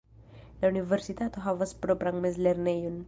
[0.63, 2.99] La universitato havas propran mezlernejon.